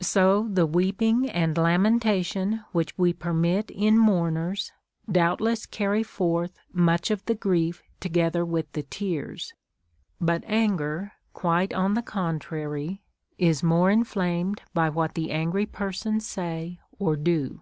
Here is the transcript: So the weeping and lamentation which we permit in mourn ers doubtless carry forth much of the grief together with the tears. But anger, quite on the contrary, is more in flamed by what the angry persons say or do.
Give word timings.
So 0.00 0.48
the 0.50 0.66
weeping 0.66 1.30
and 1.30 1.56
lamentation 1.56 2.64
which 2.72 2.98
we 2.98 3.12
permit 3.12 3.70
in 3.70 3.96
mourn 3.96 4.36
ers 4.36 4.72
doubtless 5.08 5.66
carry 5.66 6.02
forth 6.02 6.58
much 6.72 7.12
of 7.12 7.24
the 7.26 7.36
grief 7.36 7.80
together 8.00 8.44
with 8.44 8.72
the 8.72 8.82
tears. 8.82 9.54
But 10.20 10.42
anger, 10.48 11.12
quite 11.32 11.72
on 11.72 11.94
the 11.94 12.02
contrary, 12.02 13.02
is 13.38 13.62
more 13.62 13.88
in 13.88 14.02
flamed 14.02 14.62
by 14.74 14.88
what 14.88 15.14
the 15.14 15.30
angry 15.30 15.66
persons 15.66 16.26
say 16.26 16.80
or 16.98 17.14
do. 17.14 17.60